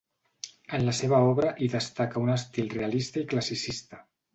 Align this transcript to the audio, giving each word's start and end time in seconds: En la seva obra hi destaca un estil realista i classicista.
En 0.77 0.85
la 0.87 0.95
seva 1.01 1.21
obra 1.35 1.53
hi 1.59 1.69
destaca 1.75 2.25
un 2.27 2.35
estil 2.41 2.77
realista 2.83 3.27
i 3.27 3.33
classicista. 3.35 4.07